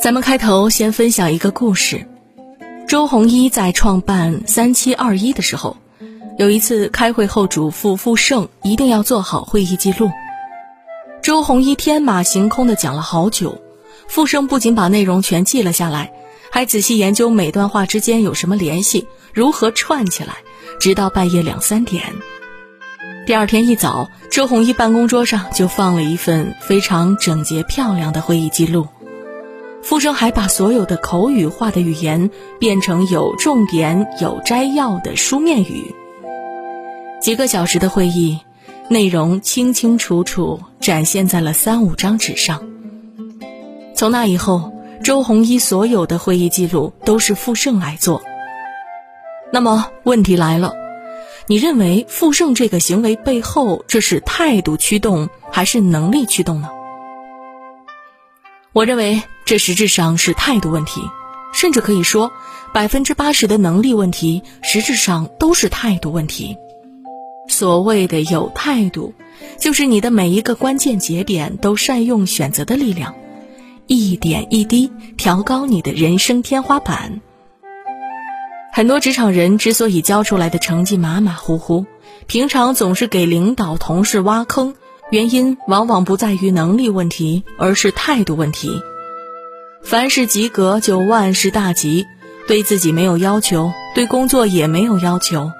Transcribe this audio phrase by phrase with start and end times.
[0.00, 2.06] 咱们开头先分享一个故事。
[2.86, 5.76] 周鸿祎在创办三七二一的时候，
[6.38, 10.10] 有一次开会后嘱咐傅盛一定要做好会议记录。
[11.20, 13.60] 周鸿祎天马行空的讲了好久，
[14.08, 16.10] 傅盛不仅把内容全记了下来，
[16.50, 20.36] 还仔细研究每段话之间有什么联系，如何串起来，
[20.80, 22.02] 直到半夜两三点。
[23.28, 28.88] 第二天一早，周鸿祎办公桌上就放了一份非常整洁漂亮的会议记录。
[29.82, 35.94] 傅盛还把所有的口语化的语言变成有重点、有摘要的书面语。
[37.20, 38.40] 几个小时的会议，
[38.88, 42.66] 内容清清楚楚展现在了三五张纸上。
[43.94, 44.72] 从那以后，
[45.04, 48.22] 周鸿祎所有的会议记录都是傅盛来做。
[49.52, 50.72] 那么问题来了，
[51.50, 56.68] 你认为傅盛这个行为背后，这是态度驱动还是能力驱动呢？
[58.74, 61.00] 我认为这实质上是态度问题，
[61.54, 62.30] 甚至可以说，
[62.74, 66.54] 百分之八十的能力问题实质上都是态度问题。
[67.48, 69.14] 所谓的有态度，
[69.58, 73.14] 就是你的每一个关键节点都善用选择的力量，
[73.86, 77.22] 一点一滴调高你的人生天花板。
[78.78, 81.84] 很多职场人之所以交出来的成绩马马虎虎，
[82.28, 84.76] 平常总是给领导同事挖坑。
[85.10, 88.80] 原因往往不在于能力问题，而是态度问题。
[89.82, 92.06] 凡是及格就万事大吉，
[92.46, 95.50] 对自己没有要求，对工作也没有要求。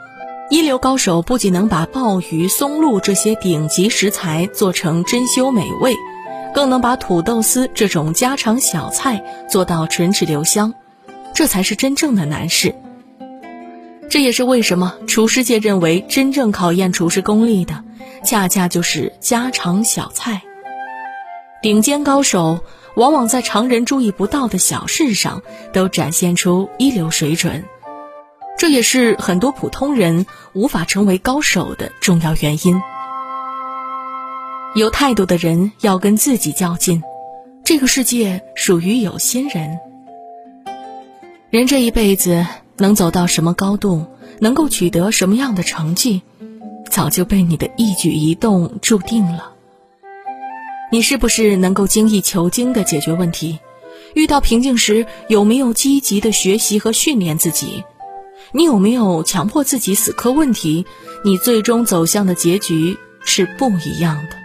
[0.49, 5.97] 一流高手不仅能把鲍鱼、松露这些顶级食材做成珍馐美味，
[6.55, 10.73] 更能把土豆丝这种家常小菜做到唇齿留香，
[11.35, 12.73] 这才是真正的难事。
[14.11, 17.85] 这也是为什么厨师界认为真正考验厨师功力的。
[18.25, 20.43] 恰恰就是家常小菜。
[21.63, 22.61] 顶尖高手
[22.97, 25.43] 往往在常人注意不到的小事上
[25.73, 27.65] 都展现出一流水准，
[28.59, 32.81] 这也是很多普通人无法成为高手的重要原因。
[34.75, 37.03] 有态度的人要跟自己较劲，
[37.65, 39.79] 这个世界属于有心人。
[41.51, 42.47] 人这一辈子
[42.79, 44.07] 能走到什么高度，
[44.41, 46.23] 能够取得什么样的成绩？
[46.91, 49.53] 早就被你的一举一动注定了。
[50.91, 53.59] 你是不是能够精益求精的解决问题？
[54.15, 57.85] 遇到瓶颈时，有没有积极的学习和训练自己？
[58.53, 60.87] 你有没有强迫自己死磕问题？
[61.25, 64.37] 你最终走向的结局是不一样的。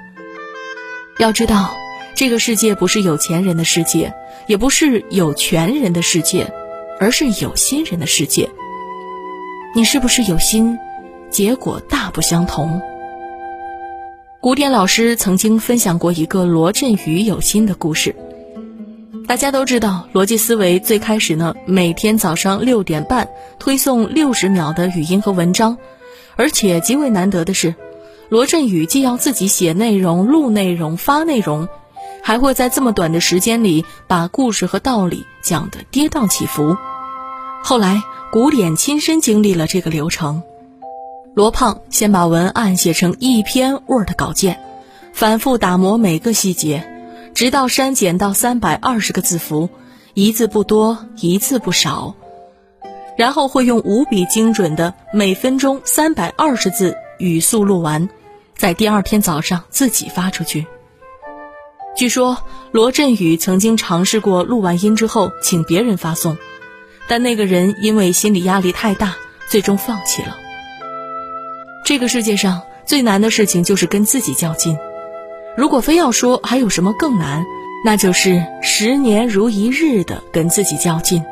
[1.18, 1.74] 要知道，
[2.16, 4.14] 这个世界不是有钱人的世界，
[4.48, 6.52] 也不是有权人的世界，
[7.04, 8.50] 而是有心人的世界。
[9.76, 10.78] 你是不是有心？
[11.30, 12.82] 结果大不相同。
[14.40, 18.16] 古典老师曾经分享过一个罗振宇有心的故事。
[19.28, 23.28] 大家都知道，逻辑思维最开始呢，每天早上六点半
[23.60, 25.78] 推送六十秒的语音和文章，
[26.38, 27.76] 而且极为难得的是，
[28.30, 31.68] 罗振宇既要自己写内容、录内容、发内容，
[32.22, 36.78] 还会在这么短的时间里把故事和道理讲得跌宕起伏。
[37.66, 40.44] 后来，古典亲身经历了这个流程。
[41.34, 44.60] 罗胖先把文案写成一篇 Word 稿件，
[45.14, 46.86] 反复打磨每个细节，
[47.34, 49.70] 直到删减到三百二十个字符，
[50.14, 52.16] 一字不多，一字不少。
[53.18, 58.10] 然后会用无比精准的每分钟三百二十字语速录完，
[58.58, 60.68] 在第二天早上自己发出去。
[61.96, 62.40] 据说
[62.72, 66.38] 罗振宇曾经尝试过录完音之后请别人发送，
[67.08, 69.16] 但那个人因为心理压力太大，
[69.50, 70.38] 最终放弃了。
[71.86, 74.78] 这个世界上最难的事情就是跟自己较劲。
[75.58, 77.44] 如果非要说还有什么更难，
[77.86, 81.24] 那就是十年如一日的跟自己较劲。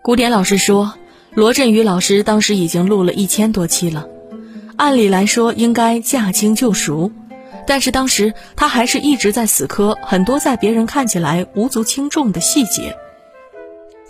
[0.00, 0.94] 古典老师说，
[1.32, 4.06] 罗振宇老师当时已经录了一千多期了，
[4.76, 7.10] 按理来说应该驾轻就熟，
[7.66, 12.96] 但是当时他还是一直在死磕很多在别人看起来无足轻重的细节。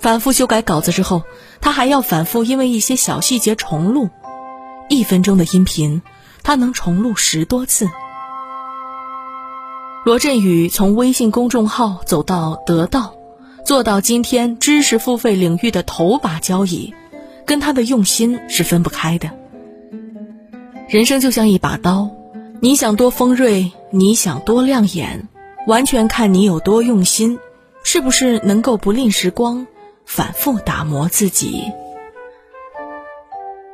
[0.05, 1.23] 反复修改稿子之后，
[1.63, 4.11] 他还要反复因为一些小细节重录。
[4.91, 6.03] 一分钟的音频，
[6.43, 7.89] 他能重录十多次。
[10.05, 13.15] 罗振宇从微信公众号走到得到，
[13.65, 16.93] 做到今天知识付费领域的头把交椅，
[17.47, 19.31] 跟他的用心是分不开的。
[20.87, 22.11] 人生就像一把刀，
[22.61, 25.27] 你想多锋锐，你想多亮眼，
[25.67, 27.39] 完全看你有多用心，
[27.83, 29.67] 是不是能够不吝时光，
[30.05, 31.73] 反复打磨自己。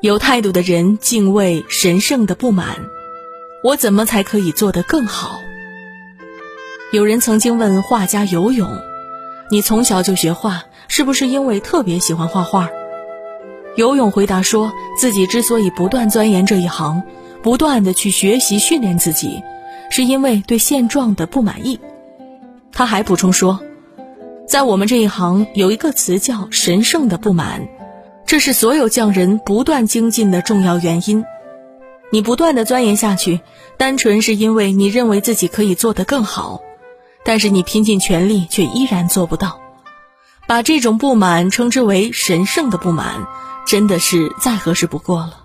[0.00, 2.77] 有态度的人敬畏神圣的不满，
[3.62, 5.38] 我怎么才可以做得更好？
[6.93, 8.69] 有人曾经问画家游泳
[9.50, 12.71] ：“你从小就学画，是不是因为特别喜欢画画？”
[13.77, 17.03] 游泳回答说自己之所以不断钻研这一行，
[17.43, 19.43] 不断的去学习训练自己，
[19.91, 21.79] 是因为对现状的不满意。
[22.73, 23.61] 他还补充说，
[24.50, 27.69] 在我们这一行有一个词叫“神圣的不满”，
[28.26, 31.25] 这是所有匠人不断精进的重要原因。
[32.11, 33.43] 你不断的钻研下去，
[33.76, 36.61] 单纯是因为你认为自己可以做得更好。
[37.25, 39.61] 但是你拼尽全力，却依然做不到。
[40.49, 43.29] 把这种不满称之为神圣的不满，
[43.69, 45.44] 真的是再合适不过了。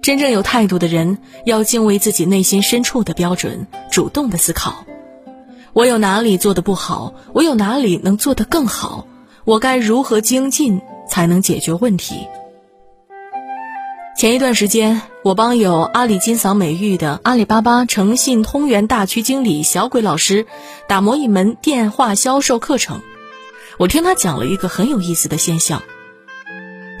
[0.00, 4.86] 真正有态度的人，要敬畏自己内心深处的标准，主动的思考：
[5.74, 7.14] 我有哪里做的不好？
[7.32, 9.08] 我有哪里能做得更好？
[9.44, 12.28] 我该如何精进才能解决问题？
[14.16, 20.46] 前一段时间，我帮有阿里金嗓美誉的阿里巴巴诚信通源大区经理小鬼老师
[20.86, 23.02] 打磨一门电话销售课程。
[23.76, 25.82] 我听他讲了一个很有意思的现象。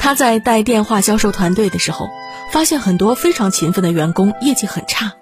[0.00, 2.08] 他在带电话销售团队的时候，
[2.50, 5.12] 发现很多非常勤奋的员工业绩很差，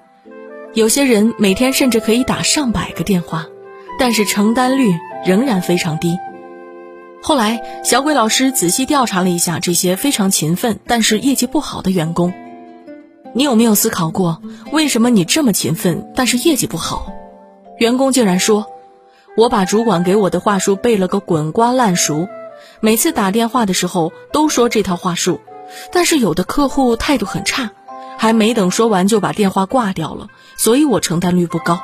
[0.75, 3.47] 有些人每天甚至可以打上百个电话，
[3.99, 6.17] 但是成单率仍然非常低。
[7.23, 12.33] 后来，小鬼老师仔细调查了一下这些非常勤奋但是业绩不好的员工。
[13.35, 14.41] 你有没有思考过，
[14.73, 17.13] 为什么你这么勤奋但是业绩不好？
[17.77, 18.67] 员工竟然说
[19.37, 22.29] ：“我把主管给我的话术背了个滚瓜烂熟，
[22.81, 25.39] 每次打电话的时候都说这套话术，
[25.93, 27.73] 但是有的客户态度很差，
[28.23, 31.81] 还没等说完就把电话挂掉了，所以我承担率不高。”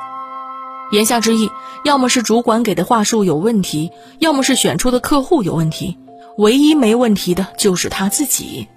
[0.89, 1.49] 言下之意。
[1.83, 5.97] 要么是主管给的话术有问题，要么是选出的客户有问题，
[6.37, 8.69] 唯一没问题的就是他自己。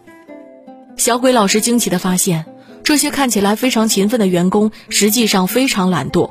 [0.97, 2.47] 小鬼老师惊奇地发现，
[2.83, 6.31] 这些看起来非常勤奋的员工，实际上非常懒惰。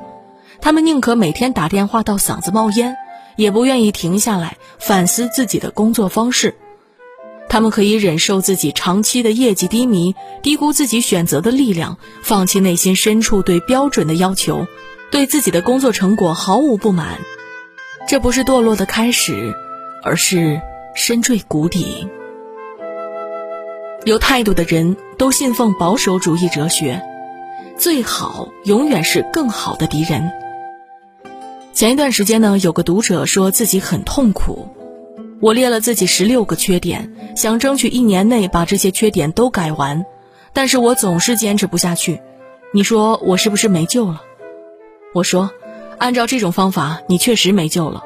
[0.59, 2.97] 他们宁可每天打电话到嗓子冒烟，
[3.37, 6.55] 也不愿意停下来反思自己的工作方式。
[7.51, 14.65] 他们可以忍受自己长期的业绩低迷，低估自己选择的力量，放弃内心深处对标准的要求。
[15.11, 17.19] 对自己的工作成果毫无不满，
[18.07, 19.53] 这不是堕落的开始，
[20.01, 20.61] 而是
[20.95, 22.07] 深坠谷底。
[24.05, 27.01] 有态度的人都信奉保守主义哲学，
[27.77, 30.31] 最好永远是更好的敌人。
[31.73, 34.69] 前一段时间呢，有个读者说自己很痛苦，
[35.41, 40.05] 我列了自己十六个缺点，想争取一年内把这些缺点都改完，
[40.53, 42.21] 但是我总是坚持不下去。
[42.71, 44.21] 你说我是不是没救了？
[45.15, 45.49] 我说，
[45.97, 48.03] 按照这种方法，你确实没救了。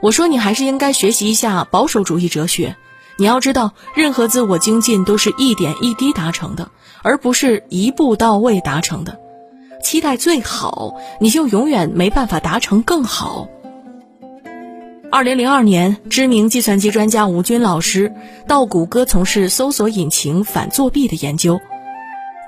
[0.00, 2.76] 我说，你还是应该学习一下保守主义哲学。
[3.18, 6.70] 你要知道，任何自我精进都是一点一滴达成的，
[7.02, 9.18] 而不是一步到位达成的。
[9.82, 13.48] 期待最好，你就永远没办法达成更好。
[15.08, 18.12] 二零零二年，知名计算机专家吴军老师
[18.48, 21.60] 到谷歌从事搜索引擎反作弊的研究。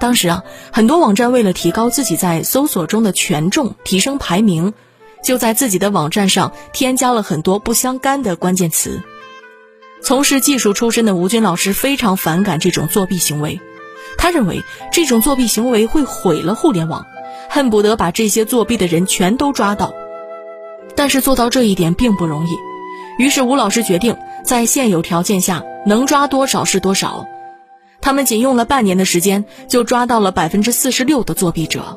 [0.00, 4.74] 当时啊，很多网站为了提高自己在搜索中的权重、提升排名，
[5.22, 9.02] 就在自己的网站上添加了很多不相干的关键词。
[10.02, 13.60] 从事技术出身的吴军老师非常反感这种作弊行为，
[14.18, 14.62] 他认为
[14.92, 17.06] 这种作弊行为会毁了互联网，
[17.48, 19.94] 恨不得把这些作弊的人全都抓到。
[20.98, 22.58] 但是做到这一点并不容易，
[23.22, 27.24] 于是吴老师决定在现有条件下能抓多少是多少。
[28.00, 31.96] 他们仅用了半年的时间，就抓到了百分之四十六的作弊者。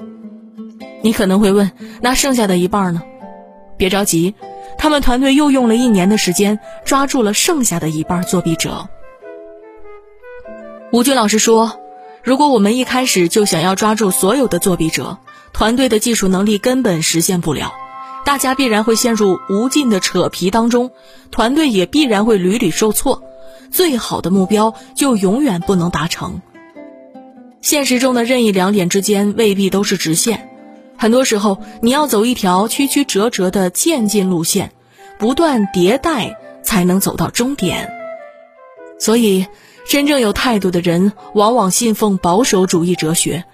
[1.02, 3.02] 你可能会问，那剩下的一半呢？
[3.76, 4.36] 别着急，
[4.78, 8.88] 他们团队又用了一年的时间，抓住了剩下的一半作弊者。
[10.92, 11.80] 吴军老师说
[12.22, 15.18] ：“如果我们一开始就想要抓住所有的作弊者，
[15.54, 17.74] 团队的技术能力根本实现不了，
[18.26, 20.92] 大家必然会陷入无尽的扯皮当中，
[21.32, 23.24] 团队也必然会屡屡受挫。”
[23.72, 26.42] 最好的目标就永远不能达成。
[27.62, 30.50] 现实中的任意两点之间未必都是直线，
[30.98, 34.74] 很多时候你要走一条曲曲折折的渐进路线，
[35.18, 37.90] 不断迭代才能走到终点。
[39.00, 39.48] 所以，
[39.88, 43.46] 真正有态度的人往往信奉保守主义哲学，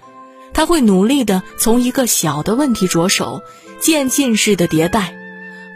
[0.52, 3.42] 他会努力的从一个小的问题着手，
[3.80, 5.14] 渐进式的迭代，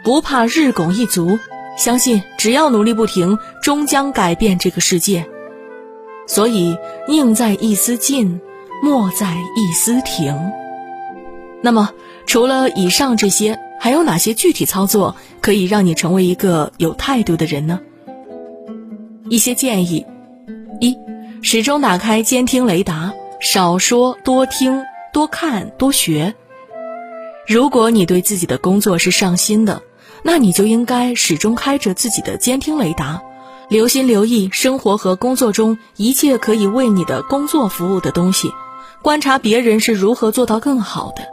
[0.03, 1.39] 不怕日拱一卒。
[1.75, 5.25] 相信只要努力不停，终将改变这个世界。
[6.27, 8.39] 所以，宁在一丝进，
[8.83, 10.51] 莫在一丝停。
[11.63, 11.89] 那么，
[12.27, 17.79] 除了以上这些，还有哪些具体操作可以让你成为一个有态度的人呢？
[19.29, 20.05] 一些建议：
[20.79, 20.95] 一，
[21.41, 26.35] 始终打开监听雷达，少说多听，多看多学。
[27.45, 29.81] 如果你对自己的工作是上心的，
[30.23, 33.21] 那你就应该始终开着自己的监听雷达，
[33.69, 38.49] 留心留意生活和工作中一切可以为你的工作服务的东西，
[39.01, 41.23] 观察别人是如何做到更好的。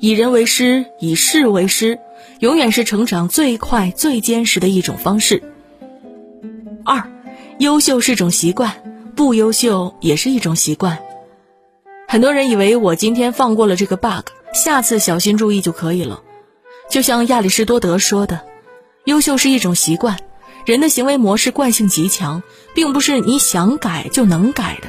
[0.00, 1.98] 以人为师，以事为师，
[2.40, 5.42] 永远是成长最快、最坚实的一种方式。
[6.84, 7.10] 二，
[7.58, 8.72] 优秀是种习惯，
[9.14, 10.98] 不优秀也是一种习惯。
[12.06, 16.20] 很多人以为我今天放过了这个 bug，下次小心注意就可以了。
[16.90, 18.40] 就像亚里士多德说的，
[19.04, 20.18] 优秀是一种习惯，
[20.66, 22.42] 人的行为模式惯性极强，
[22.74, 24.88] 并不是你想改就能改的。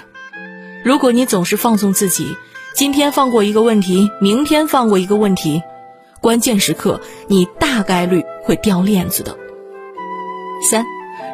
[0.84, 2.36] 如果你总是放纵自己，
[2.74, 5.62] 今天放过一个问题，明天放过一个问题，
[6.20, 9.38] 关键时刻你大概率会掉链子的。
[10.68, 10.84] 三，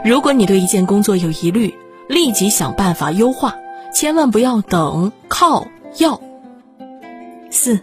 [0.04, 1.74] 如果你对一件工作有疑虑，
[2.10, 3.56] 立即想办法优化，
[3.94, 5.68] 千万不要等，靠
[6.00, 6.20] 要。
[7.50, 7.80] 四，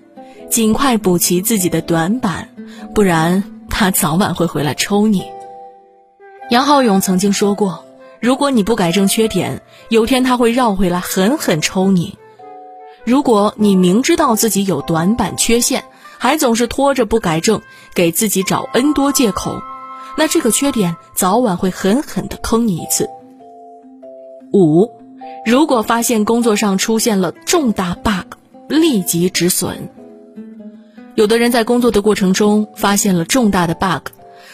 [0.53, 2.51] 尽快补齐自己的短板。
[2.95, 5.25] 不然，他早晚会回来抽你。
[6.51, 7.87] 杨浩勇曾经说过
[8.21, 12.19] ：“如果你不改正缺点，有天他会绕回来狠狠抽你。
[13.03, 15.85] 如果你明知道自己有短板缺陷，
[16.19, 17.63] 还总是拖着不改正，
[17.95, 19.59] 给自己找 N 多借口，
[20.19, 23.09] 那这个缺点早晚会狠狠地坑你一次。”
[24.53, 24.91] 五，
[25.47, 28.37] 如果发现工作上出现了重大 bug，
[28.69, 29.89] 立即止损。
[31.23, 34.09] 有的人在工作的过程中发现了重大的 bug，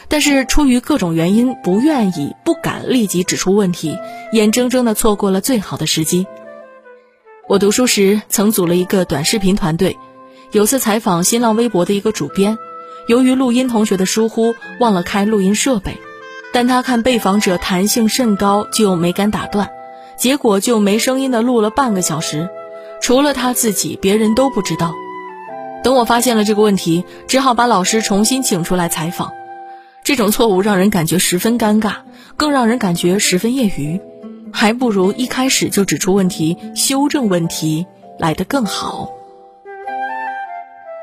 [0.06, 3.96] 但是出于各种原因不愿意、不敢立即指出问题，
[4.32, 6.26] 眼睁睁地错过了最好的时机。
[7.48, 9.96] 我读书时曾组了一个短视频团队，
[10.52, 12.58] 有次采访新浪微博的一个主编，
[13.06, 15.96] 由于录音同学的疏忽忘了开录音设备，
[16.52, 19.70] 但他看被访者弹性甚高，就没敢打断，
[20.18, 22.50] 结果就没声音的录了半个小时，
[23.00, 24.92] 除了他自己，别人都不知道。
[25.82, 29.32] 等我发现了这个问题，只好把老师重新请出来采访。
[30.04, 31.96] 这种错误让人感觉十分尴尬，
[32.36, 34.00] 更让人感觉十分业余，
[34.52, 37.86] 还不如一开始就指出问题、修正问题
[38.18, 39.10] 来得更好。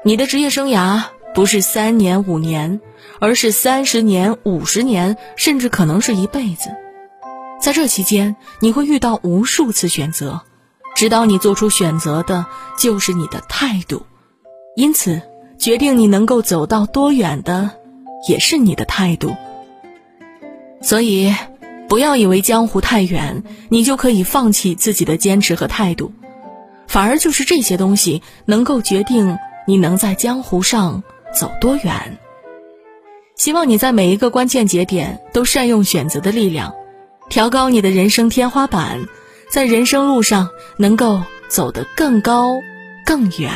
[0.03, 1.03] 你的职业生涯
[1.34, 2.79] 不是三年五年，
[3.20, 6.70] 而是三十年、五十年，甚至可能是一辈子。
[7.60, 10.41] 在这期间，你会遇到无数次选择，
[10.96, 12.46] 指导你做出选择的
[12.77, 14.05] 就是你的态度。
[14.75, 15.22] 因此，
[15.58, 17.72] 决定你能够走到多远的，
[18.27, 19.34] 也是你的态度。
[20.82, 21.34] 所以，
[21.88, 26.12] 不要以为江湖太远，你就可以放弃自己的坚持和态度，
[26.88, 31.01] 反而就是这些东西能够决定你能在江湖上
[31.34, 32.17] 走多远。
[33.38, 36.75] 希望你在每一个关键节点都善用选择的力量，
[37.29, 39.00] 调高你的人生天花板，
[39.50, 42.55] 在人生路上能够走得更高
[43.05, 43.51] 更远。